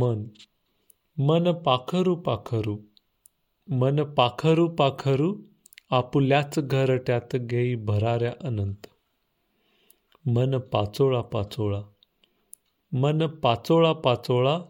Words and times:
मन. 0.00 0.24
मन 1.18 1.52
पाखरू 1.52 2.14
पाखरू. 2.14 2.78
मन 3.68 4.02
पाखरू 4.02 4.68
पाखरू 4.68 5.36
आपुल्याच 5.90 6.58
घरट्यात 6.58 7.36
घेई 7.36 7.74
भराऱ्या 7.74 8.32
अनंत. 8.40 8.86
मन 10.26 10.58
पाचोळा 10.58 11.20
पाचोळा. 11.20 11.82
मन 12.92 13.26
पाचोळा 13.26 13.92
पाचोळा 13.92 14.60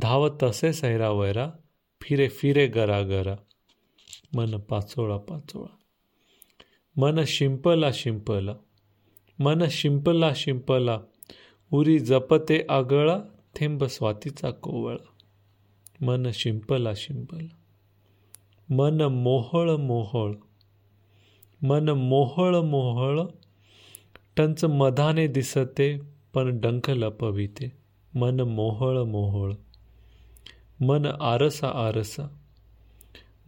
धाव 0.00 0.28
तसे 0.42 0.72
सैरा 0.72 1.10
वैरा 1.10 1.50
फिरे 2.00 2.28
फिरे 2.28 2.66
गरा 2.66 3.02
गरा. 3.02 3.36
मन 4.34 4.58
पाचोळा 4.58 5.16
पाचोळा. 5.16 5.76
मन 6.96 7.24
शिंपला 7.26 7.92
शिंपला. 7.92 8.54
मन 9.38 9.62
शिंपला 9.70 10.32
शिंपला. 10.34 11.00
उरी 11.72 11.98
जपते 11.98 12.66
आगळा 12.68 13.20
थेंब 13.54 13.84
स्वातीचा 13.84 14.50
कोवळा 14.50 15.04
मन 16.00 16.26
शिंपला 16.34 16.92
शिंपला. 16.96 17.54
मन 18.74 19.00
मोहळ 19.00 19.70
मोहळ 19.70 20.32
मन 21.62 21.88
मोहळ 21.88 22.56
मोहळ 22.56 23.20
टंच 24.36 24.64
मधाने 24.64 25.26
दिसते 25.26 25.98
पण 26.34 26.60
डंख 26.60 26.90
लपविते. 26.90 27.72
मन 28.14 28.40
मोहळ 28.40 29.02
मोहळ 29.02 29.52
मन 30.80 31.06
आरसा 31.20 31.68
आरसा 31.68 32.36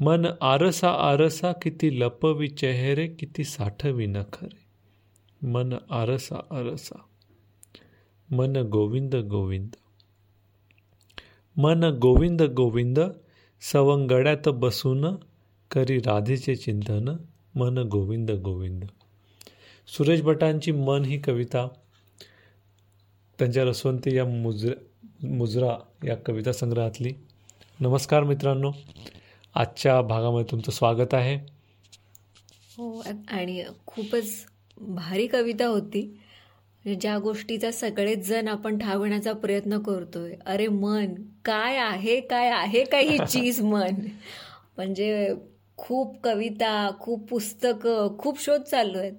मन 0.00 0.26
आरसा 0.40 0.90
आरसा 0.90 1.52
किती 1.52 2.00
लपवी 2.00 2.48
चेहरे 2.48 3.06
किती 3.06 3.44
साठवी 3.44 4.06
नखरे. 4.06 4.64
मन 5.46 5.72
आरसा 5.90 6.36
आरसा 6.50 6.98
मन 8.30 8.56
गोविंद 8.56 9.16
गोविंद. 9.16 9.68
मन 11.56 11.84
गोविंद 11.84 12.42
गोविंद 12.42 13.00
सवंगड्यात 13.72 14.48
बसून 14.48 15.14
करी 15.70 15.98
राधेचे 15.98 16.56
चिंतन 16.56 17.16
मन 17.54 17.78
गोविंद 17.78 18.30
गोविंद. 18.30 18.84
सुरेश 19.86 20.22
भटांची 20.22 20.72
मन 20.72 21.04
ही 21.04 21.18
कविता 21.18 21.68
त्यांच्या 23.38 23.64
रसवंती 23.64 24.16
या 24.16 24.24
मुजरा 24.24 25.28
मुजरा 25.28 25.76
या 26.04 26.16
कविता 26.16 26.52
संग्रहातली. 26.52 27.12
नमस्कार 27.80 28.22
मित्रांनो 28.22 28.70
आजच्या 29.54 30.02
भागामध्ये 30.02 30.50
तुमचं 30.50 30.70
स्वागत 30.70 31.14
आहे. 31.14 31.36
हो 32.76 33.04
आणि 33.28 33.64
खूपच 33.86 34.46
भारी 34.80 35.26
कविता 35.26 35.66
होती. 35.66 36.20
ज्या 36.84 37.18
गोष्टीचा 37.18 37.70
सगळेच 37.72 38.26
जण 38.28 38.48
आपण 38.48 38.78
ठावण्याचा 38.78 39.32
प्रयत्न 39.32 39.78
करतोय. 39.78 40.34
अरे 40.46 40.66
मन 40.68 41.14
काय 41.44 41.76
आहे 41.76 42.20
काय 42.20 42.50
आहे 42.50 42.84
काय 42.84 43.04
ही 43.04 43.18
चीज 43.26 43.60
मन? 43.60 43.94
म्हणजे 44.76 45.34
खूप 45.76 46.16
कविता 46.24 46.90
खूप 47.00 47.28
पुस्तकं 47.28 48.16
खूप 48.18 48.40
शोध 48.40 48.60
चालू 48.60 48.98
आहेत. 48.98 49.12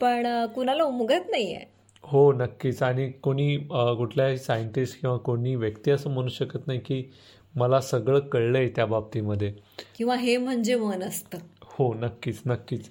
पण 0.00 0.26
कुणाला 0.54 0.84
उमगत 0.84 1.30
नाही 1.30 1.54
आहे 1.54 1.64
हो 2.04 2.32
नक्कीच. 2.32 2.82
आणि 2.82 3.10
कोणी 3.12 3.56
कुठल्याही 3.98 4.38
सायंटिस्ट 4.38 5.00
किंवा 5.00 5.16
कोणी 5.16 5.54
व्यक्ती 5.54 5.90
असं 5.90 6.10
म्हणू 6.10 6.28
शकत 6.28 6.66
नाही 6.66 6.78
की 6.78 7.02
मला 7.54 7.80
सगळं 7.80 8.20
कळलंय 8.20 8.68
त्या 8.68 8.86
बाबतीमध्ये. 8.86 9.52
किंवा 9.98 10.16
हे 10.16 10.36
म्हणजे 10.36 10.74
मन 10.76 11.02
असतं. 11.02 11.38
हो 11.62 11.92
नक्कीच 11.94 12.40
नक्कीच. 12.46 12.88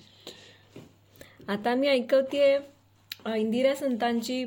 आता 1.48 1.76
मी 1.76 1.88
ऐकवतेय 1.88 2.58
इंदिरा 3.28 3.76
संतांची 3.76 4.46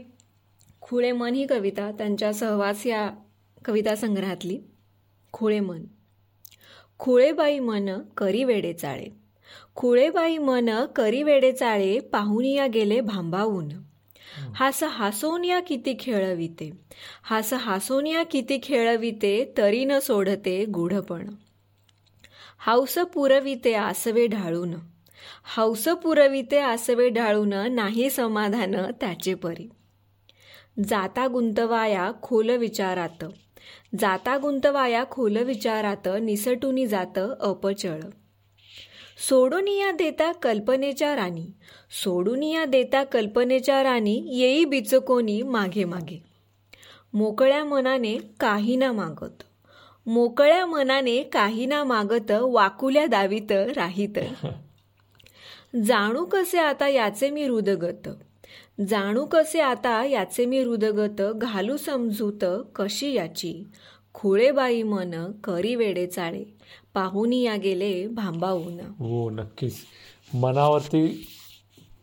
खुळे 0.81 1.13
मन 1.13 1.35
ही 1.35 1.47
कविता 1.47 1.91
त्यांच्या 1.93 2.33
सहवास 2.35 2.87
या 2.87 3.11
कविता 3.65 3.97
संग्रहातली. 3.97 4.61
खुळे 5.33 5.61
मन. 5.61 5.85
खुळेबाई 6.99 7.59
मन 7.59 7.89
करी 8.17 8.45
वेडे 8.45 8.73
चाळे. 8.73 9.07
खुळेबाई 9.75 10.39
मन 10.39 10.85
करी 10.97 11.23
वेडे 11.23 11.53
चाळे 11.53 12.01
पाहुनिया 12.01 12.67
गेले 12.67 13.01
भांबावून. 13.01 13.69
हास 14.55 14.83
हासोनिया 14.83 15.61
किती 15.61 15.97
खेळविते. 16.01 16.71
हास 17.23 17.53
हासोनिया 17.53 18.23
किती 18.23 18.59
खेळविते 18.63 19.53
तरी 19.59 19.85
न 19.85 19.99
सोडते 19.99 20.65
गुढपण. 20.65 21.29
हाऊस 22.59 22.99
पुरविते 22.99 23.75
आसवे 23.75 24.27
ढाळून. 24.27 24.92
हौस 25.57 25.89
पुरविते 25.89 26.59
आसवे 26.59 27.09
ढाळून 27.09 27.53
नाही 27.55 28.11
समाधान 28.11 28.77
त्याचे 29.01 29.35
परी. 29.35 29.69
जाता 30.89 31.27
गुंतवाया 31.27 32.13
खोल 32.23 32.51
विचारात. 32.51 33.25
जाता 34.01 34.37
गुंतवाया 34.37 35.05
खोल 35.11 35.37
विचारात 35.37 36.09
निसटुनी 36.23 36.87
जात 36.87 37.19
अपचळ. 37.41 38.01
सोडुनिया 39.29 39.91
देता 39.91 40.33
कल्पनेच्या 40.33 41.17
राणी. 41.17 41.47
सोडुनिया 42.05 42.65
देता 42.65 43.05
कल्पनेच्या 43.05 43.83
राणी 43.83 44.25
येई 44.27 44.65
बिचकोनी 44.65 45.43
मागे 45.43 45.85
मागे. 45.85 46.23
मोकळ्या 47.15 47.65
मनाने 47.65 48.19
काही 48.41 48.77
ना 48.77 48.93
मागत. 48.93 49.43
मोकळ्या 50.07 50.67
मनाने 50.67 51.23
काही 51.23 51.67
ना 51.67 51.85
मागत 51.85 52.31
वाकुल्या 52.31 53.07
दावीत 53.07 53.53
राहीत. 53.53 54.19
जाणू 55.75 56.25
कसे 56.25 56.59
आता 56.59 56.89
याचे 56.89 57.31
मी 57.31 57.45
हृदगत? 57.45 58.09
जाणू 58.89 59.25
कसे 59.25 59.61
आता 59.61 60.05
याचे 60.05 60.45
मी 60.47 60.59
हृदगत 60.63 61.23
घालू 61.37 61.77
समजूत 61.77 62.45
कशी 62.75 63.13
याची? 63.13 63.53
खुळेबाई 64.15 64.83
मन 64.83 65.11
करी 65.45 65.75
वेडे 65.75 66.07
चाळे 66.07 66.45
पाहुनी 66.95 67.43
या 67.43 67.57
गेले 67.57 68.07
भांबावून. 68.07 68.81
हो 68.99 69.29
नक्कीच. 69.31 69.77
मनावरती 70.35 71.07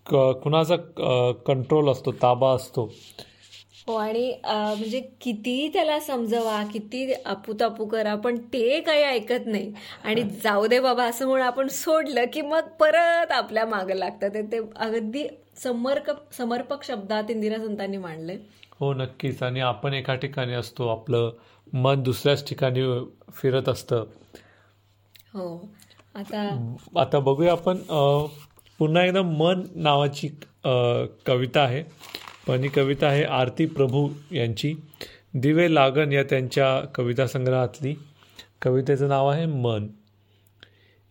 कुणाचा 0.06 0.76
कंट्रोल 1.46 1.90
असतो 1.90 2.12
ताबा 2.12 2.54
असतो 2.54 2.92
हो 3.90 3.96
आणि 3.96 4.32
म्हणजे 4.46 5.00
किती 5.22 5.68
त्याला 5.74 6.00
समजवा 6.00 6.62
किती 6.74 7.14
तापू 7.60 7.86
करा 7.90 8.14
पण 8.16 8.38
ते 8.54 8.80
काही 8.82 9.04
ऐकत 9.04 9.46
नाही. 9.46 9.72
आणि 10.04 10.24
जाऊ 10.44 10.68
दे 10.68 10.80
बाबा 10.80 11.06
असं 11.06 11.28
म्हणून 11.28 11.46
आपण 11.46 11.68
सोडलं 11.68 12.26
की 12.34 12.42
मग 12.42 12.68
परत 12.80 13.32
आपल्या 13.32 13.66
मागं 13.66 13.96
लागतात. 13.96 14.30
ते 14.52 14.60
अगदी 14.78 15.26
समर्क 15.64 16.12
समर्पक 16.38 16.84
शब्दात 16.84 17.32
इंदिरा 17.32 17.58
संतांनी 17.58 17.98
मांडले 17.98 18.36
हो 18.80 18.94
नक्कीच. 18.94 19.42
आणि 19.44 19.60
आपण 19.62 19.94
एका 19.94 20.16
ठिकाणी 20.16 20.54
असतो 20.54 20.88
आपलं 20.90 21.32
मन 21.74 22.04
दुसऱ्याच 22.04 22.48
ठिकाणी 22.50 22.84
फिरत 23.34 23.70
असतं. 23.70 24.06
हो. 25.34 25.58
आता 26.16 26.48
आता 27.00 27.20
बघूया 27.20 27.52
आपण 27.52 27.78
पुन्हा 28.80 29.04
एकदा 29.06 29.22
मन 29.22 29.64
नावाची 29.76 30.28
कविता 31.26 31.62
आहे. 31.62 31.84
पण 32.50 32.60
ही 32.60 32.70
कविता 32.70 33.08
आहे 33.08 33.24
आरती 33.24 33.66
प्रभू 33.66 34.10
यांची. 34.32 34.74
दिवे 35.34 35.76
लागन 35.76 36.12
या 36.12 36.24
त्यांच्या 36.24 36.88
कविता 36.96 37.28
संग्रहातली 37.28 37.96
कवितेचं 38.62 39.08
नाव 39.08 39.30
आहे 39.30 39.46
मन. 39.46 39.88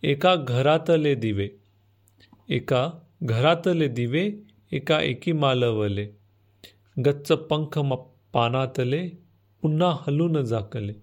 एका 0.03 0.35
घरातले 0.35 1.15
दिवे. 1.15 1.49
एका 2.49 2.89
घरातले 3.23 3.87
दिवे 3.87 4.31
एका 4.71 5.01
एकी 5.01 5.31
मालवले. 5.31 6.07
गच्च 7.05 7.31
पंख 7.31 7.79
म 7.79 7.95
पानातले 8.33 9.09
पुन्हा 9.61 9.97
हलून 10.07 10.41
झाकले. 10.41 10.93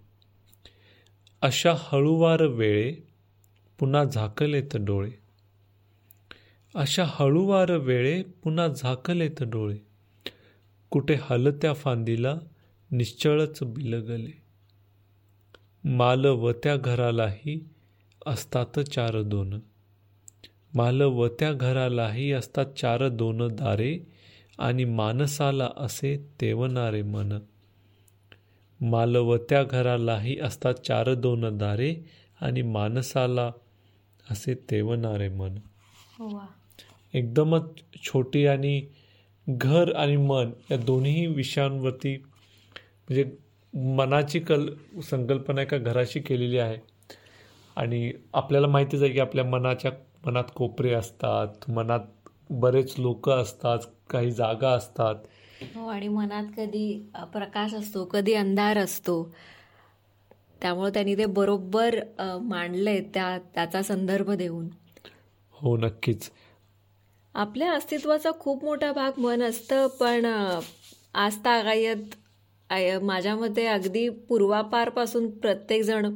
अशा 1.42 1.74
हळूवार 1.78 2.42
वेळे 2.42 2.94
पुन्हा 3.78 4.04
झाकलेत 4.04 4.76
डोळे. 4.76 5.10
अशा 6.74 7.04
हळूवार 7.06 7.70
वेळे 7.70 8.22
पुन्हा 8.22 8.68
झाकलेत 8.68 9.42
डोळे. 9.42 9.95
कुठे 10.96 11.16
हलत्या 11.22 11.72
फांदीला 11.72 12.38
निश्चळच 12.90 13.58
बिलगले. 13.62 14.42
मालवत्या 15.84 16.76
घरालाही 16.76 17.68
असतात 18.26 18.80
चार 18.80 19.22
दोन 19.22 19.60
मालवत्या 20.74 21.52
घरालाही 21.52 22.32
असतात 22.32 22.66
चार 22.66 23.08
दोन 23.08 23.48
दारे 23.48 23.98
आणि 24.58 24.84
मानसाला 24.84 25.70
असे 25.76 26.28
तेवणारे 26.40 27.02
मन. 27.02 27.38
मालवत्या 28.80 29.64
घरालाही 29.64 30.40
असतात 30.40 30.74
चार 30.74 31.14
दोन 31.14 31.58
दारे 31.58 31.94
आणि 32.40 32.62
मानसाला 32.62 33.52
असे 34.30 34.54
तेवणारे 34.54 35.28
मन. 35.28 35.54
एकदमच 37.14 37.62
छोटी 38.04 38.46
आणि 38.46 38.86
घर 39.48 39.92
आणि 39.96 40.16
मन 40.16 40.50
या 40.70 40.76
दोन्ही 40.76 41.26
विषयांवरती 41.26 42.16
म्हणजे 42.16 43.24
मनाची 43.74 44.40
कल 44.40 44.68
संकल्पना 45.10 45.62
एका 45.62 45.78
घराशी 45.78 46.20
केलेली 46.20 46.58
आहे. 46.58 46.76
आणि 47.76 48.12
आपल्याला 48.34 48.66
माहितीच 48.66 49.02
आहे 49.02 49.12
की 49.12 49.20
आपल्या 49.20 49.44
मनाच्या 49.44 49.90
मनात 50.26 50.44
कोपरे 50.54 50.92
असतात 50.92 51.70
मनात 51.70 52.00
बरेच 52.50 52.94
लोक 52.98 53.30
असतात 53.30 53.78
काही 54.10 54.30
जागा 54.30 54.70
असतात. 54.70 55.14
हो 55.74 55.88
आणि 55.88 56.08
मनात 56.08 56.44
कधी 56.56 57.02
प्रकाश 57.32 57.74
असतो 57.74 58.04
कधी 58.04 58.34
अंधार 58.34 58.78
असतो. 58.78 59.32
त्यामुळे 60.60 60.90
त्यांनी 60.90 61.16
ते 61.16 61.26
बरोबर 61.26 61.98
अ, 62.18 62.38
मांडलंय 62.38 63.00
त्या 63.00 63.38
त्याचा 63.54 63.82
संदर्भ 63.82 64.30
देऊन. 64.30 64.68
हो 65.50 65.76
नक्कीच. 65.76 66.30
आपल्या 67.36 67.72
अस्तित्वाचा 67.72 68.30
खूप 68.40 68.64
मोठा 68.64 68.92
भाग 68.92 69.18
मन 69.18 69.42
असतं 69.42 69.86
पण 70.00 70.26
अ, 70.26 70.60
आज 71.14 71.36
आय- 72.70 72.98
माझ्या 73.02 73.36
मते 73.36 73.66
अगदी 73.66 74.08
पूर्वापारपासून 74.08 75.30
प्रत्येकजण 75.30 76.14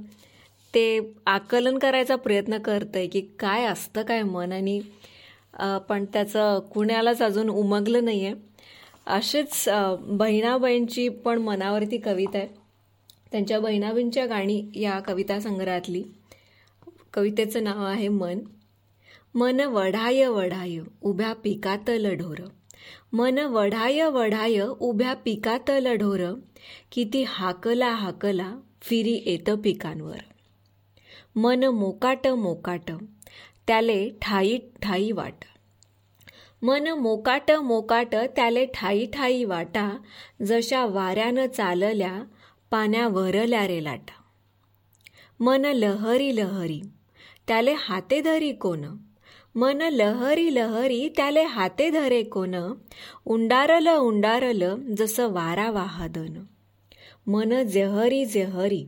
ते 0.75 1.15
आकलन 1.27 1.79
करायचा 1.79 2.17
प्रयत्न 2.17 2.59
करतंय 2.59 3.07
की 3.07 3.21
काय 3.21 3.65
असतं 3.65 4.03
काय 4.03 4.23
मन 4.23 4.53
आणि 4.53 4.81
पण 5.89 6.05
त्याचं 6.05 6.59
कुणालाच 6.75 7.23
अजून 7.23 7.49
उमगलं 7.49 8.05
नाही 8.05 8.27
आहे 8.27 8.35
असेच 9.07 9.65
बहिणाबाईंची 10.01 11.09
पण 11.09 11.39
मनावरती 11.39 11.99
कविता 11.99 12.39
आहे. 12.39 12.47
त्यांच्या 13.33 13.61
बहिणाबाईंच्या 13.61 14.27
गाणी 14.27 14.63
या 14.75 15.01
कविता 15.01 15.41
संग्रहातली. 15.41 16.03
कवितेचं 17.15 17.65
नाव 17.65 17.85
आहे 17.85 18.09
मन. 18.09 18.39
मन 19.35 19.61
वढाय 19.61 20.27
वढाय 20.27 20.79
उभ्या 21.03 21.33
पिकातल 21.35 22.15
ढोर. 22.15 22.37
मन 23.13 23.39
वढाय 23.39 24.05
वढाय 24.05 24.61
उभ्या 24.61 25.15
पिकातल 25.15 25.95
ढोर. 25.95 26.35
किती 26.93 27.25
हाकला 27.29 27.91
हाकला 27.91 28.57
फिरी 28.83 29.23
येत 29.27 29.51
पिकांवर. 29.51 30.19
मन 31.37 31.65
मोकाट 31.65 32.29
मोकाट 32.29 32.93
त्याले 33.67 34.11
ठाई 34.23 34.59
ठाई 34.83 35.13
वाट. 35.13 35.45
मन 36.63 36.89
मोकाट 36.89 37.51
मोकाट 37.51 38.15
त्याले 38.15 38.67
ठाई 38.67 39.07
ठाई 39.07 39.45
वाटा. 39.45 39.99
जशा 40.47 40.87
वाऱ्यानं 40.87 41.47
चालल्या 41.47 42.23
पाण्या 42.71 43.09
वरल्या 43.09 43.67
रे 43.67 43.85
लाटा. 43.85 44.23
मन 45.41 45.63
लहरी 45.65 46.37
लहरी 46.37 46.81
त्याले 47.49 47.75
हाते 47.79 48.21
धरी 48.21 48.53
कोण? 48.53 48.85
मन 49.55 49.79
लहरी 49.83 50.55
लहरी 50.55 51.09
त्याले 51.17 51.43
हाते 51.43 51.91
धरे 51.91 52.23
कोण? 52.23 52.73
उंडारल 53.25 53.89
उंडारल 53.89 54.63
जसं 54.99 55.33
वारा 55.33 55.71
वाहदन. 55.71 56.45
मन 57.27 57.63
जेहरी 57.63 58.25
जेहरी 58.25 58.87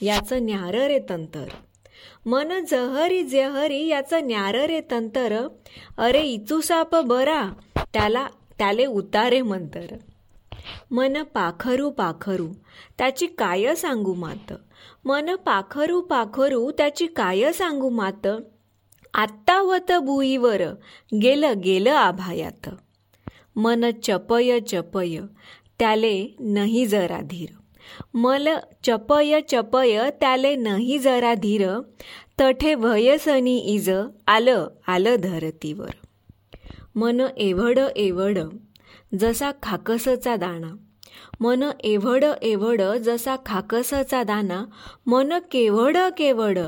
याचं 0.00 0.44
न्यार 0.44 0.74
रे 0.74 0.98
तंतर. 1.08 1.44
मन 2.26 2.64
जहरी 2.70 3.22
जेहरी 3.22 3.86
याचं 3.86 4.26
न्यार 4.26 4.54
रे 4.54 4.80
तंतर. 4.80 5.48
अरे 5.98 6.22
इचूसाप 6.22 6.96
बरा 6.96 7.50
त्याला 7.92 8.26
त्याले 8.58 8.86
उतारे 8.86 9.42
मंतर. 9.42 9.86
मन 10.90 11.22
पाखरू 11.22 11.90
पाखरू 11.90 12.48
त्याची 12.98 13.26
काय 13.26 13.74
सांगू 13.74 14.14
मात? 14.14 14.52
मन 15.04 15.34
पाखरू 15.34 16.00
पाखरू 16.00 16.70
त्याची 16.70 17.06
काय 17.06 17.52
सांगू 17.52 17.88
मात? 17.88 18.28
आत्तावत 19.14 19.92
भुईवर 19.92 20.62
गेलं 21.22 21.60
गेलं 21.64 21.90
आभायात. 21.90 22.68
मन 23.56 23.84
चपय 24.02 24.60
चपय 24.60 25.18
त्याले 25.78 26.36
नाही 26.40 26.86
जरा 26.86 27.20
धीर. 27.20 27.48
मल 28.14 28.48
चपय 28.84 29.40
चपय 29.48 30.10
त्याले 30.20 30.56
नाही 30.56 30.98
जरा 30.98 31.34
धीर. 31.34 31.68
तठे 32.40 32.74
भयसनी 32.74 33.58
इज 33.58 33.90
आलं 34.26 34.68
आलं 34.88 35.16
धरतीवर. 35.18 35.90
मन 36.94 37.20
एवढ 37.36 37.78
एवढ 37.96 38.38
जसा 39.20 39.50
खाकसचा 39.62 40.36
दाणा. 40.36 40.76
मन 41.40 41.62
एवढ 41.80 42.24
एवढ 42.42 42.80
जसा 42.80 43.36
खाकसचा 43.46 44.22
दाना 44.22 44.64
मन 45.06 45.32
केवढ 45.32 45.96
केवढ 45.96 46.58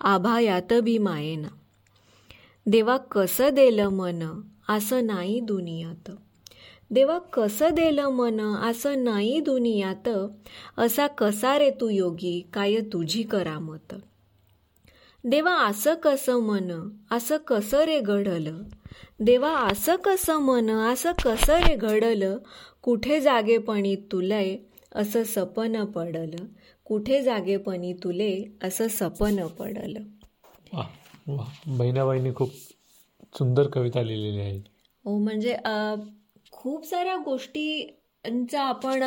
आभायात 0.00 0.72
बी 0.72 0.98
मायेना. 0.98 1.48
देवा 2.66 2.96
कसं 2.96 3.54
देलं 3.54 3.88
मन 3.88 4.40
असं 4.68 5.06
नाही 5.06 5.40
दुनियात. 5.40 6.10
देवा 6.90 7.18
कसं 7.18 7.74
देलं 7.74 8.08
मन 8.08 8.40
असं 8.40 9.04
नाही 9.04 9.40
दुनियात. 9.40 10.08
असा 10.76 11.06
कसा 11.06 11.58
रे 11.58 11.70
तू 11.70 11.88
योगी 11.88 12.50
काय 12.52 12.80
तुझी 12.80 13.22
करामत. 13.22 13.94
देवा 15.24 15.54
असं 15.54 15.94
कसं 15.94 16.40
मन 16.40 16.88
असं 17.10 17.36
कसं 17.36 17.78
रे 17.78 18.00
घडलं. 18.00 18.62
देवा 19.20 19.50
असं 19.50 19.96
कसं 19.96 20.36
मन 20.36 20.70
असं 20.70 21.12
कसं 21.24 21.54
रे 21.54 21.76
घडलं. 21.76 22.38
कुठे 22.82 23.20
जागेपणी 23.20 23.96
तुलय 23.96 24.56
असं 24.92 25.24
सपन 25.24 25.84
पडलं. 25.84 26.44
कुठे 26.84 27.22
जागेपणी 27.22 27.92
तुले 27.92 28.44
असं 28.62 28.88
सपन 28.88 29.46
पडलं. 29.46 30.00
बहिणाबाईंनी 31.26 32.32
खूप 32.34 32.50
सुंदर 33.38 33.66
कविता 33.66 34.02
लिहिलेली 34.02 34.40
आहे 34.40 34.58
हो 35.04 35.18
म्हणजे 35.18 35.56
खूप 36.52 36.86
साऱ्या 36.86 37.16
गोष्टींचा 37.16 38.62
आपण 38.62 39.02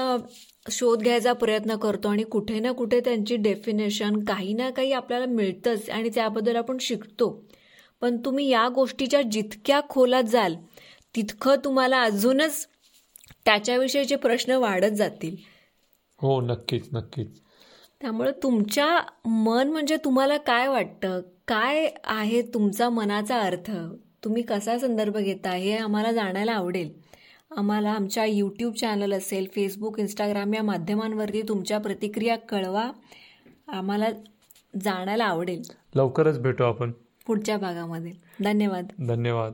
शोध 0.72 1.04
घ्यायचा 1.04 1.34
प्रयत्न 1.34 1.76
करतो 1.76 2.10
आणि 2.10 2.24
कुठे 2.24 2.60
ना 2.60 2.72
कुठे 2.72 3.00
त्यांची 3.00 3.36
डेफिनेशन 3.36 4.24
काही 4.24 4.54
ना 4.54 4.70
काही 4.70 4.92
आपल्याला 4.92 5.26
मिळतंच 5.26 5.90
आणि 5.90 6.10
त्याबद्दल 6.10 6.56
आपण 6.56 6.78
शिकतो. 6.82 7.44
पण 8.02 8.18
तुम्ही 8.18 8.48
या 8.48 8.68
गोष्टीच्या 8.70 9.22
जितक्या 9.22 9.82
खोलात 9.90 10.24
जाल 10.24 10.56
तितकं 11.16 11.56
तुम्हाला 11.56 12.02
अजूनच 12.02 12.68
त्याच्याविषयीचे 13.46 14.16
प्रश्न 14.16 14.52
वाढत 14.52 14.96
जातील. 14.96 15.36
हो 16.20 16.40
नक्कीच 16.42 16.90
नक्कीच. 16.94 17.28
त्यामुळे 18.02 18.32
तुमच्या 18.44 19.00
मन 19.26 19.70
म्हणजे 19.70 19.98
तुम्हाला 19.98 20.38
काय 20.38 20.68
वाटतं? 20.68 21.22
काय 21.48 21.92
आहे 22.04 22.42
तुमचा 22.42 22.90
मनाचा 22.90 23.40
अर्थ? 23.40 23.72
तुम्ही 24.24 24.42
कसा 24.42 24.78
संदर्भ 24.78 25.18
घेता? 25.18 25.52
हे 25.52 25.78
आम्हाला 25.78 26.12
जाणायला 26.12 26.52
आवडेल. 26.52 26.94
आम्हाला 27.58 27.92
आमच्या 27.92 28.26
यूट्यूब 28.26 28.74
चॅनल 28.74 29.14
असेल 29.14 29.48
फेसबुक 29.56 30.00
इंस्टाग्राम 30.00 30.54
या 30.54 30.64
माध्यमांवरती 30.64 31.42
तुमच्या 31.42 31.78
प्रतिक्रिया 31.78 32.38
कळवा. 32.38 32.92
आम्हाला 33.68 34.08
जाणायला 34.82 35.26
आवडेल. 35.26 35.62
लवकरच 35.96 36.40
भेटू 36.40 36.64
आपण. 36.64 36.92
पुढच्या 37.28 37.58
भागामध्ये. 37.58 38.14
धन्यवाद. 38.44 38.88
धन्यवाद. 39.08 39.54